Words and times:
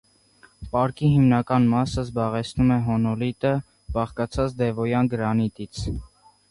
Պարկի 0.69 1.09
հիմնական 1.15 1.67
մասը 1.75 1.99
զբաղեցնում 2.05 2.73
է 2.79 2.81
հոնոլիտը՝ 2.89 3.55
բաղկացած 4.01 4.61
դևոյան 4.65 5.13
գրանիտից։ 5.15 5.89